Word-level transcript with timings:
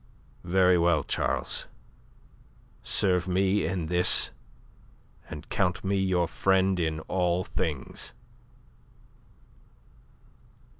"Very 0.43 0.79
well, 0.79 1.03
Charles. 1.03 1.67
Serve 2.81 3.27
me 3.27 3.65
in 3.67 3.85
this, 3.85 4.31
and 5.29 5.47
count 5.49 5.83
me 5.83 5.95
your 5.97 6.27
friend 6.27 6.79
in 6.79 7.01
all 7.01 7.43
things." 7.43 8.11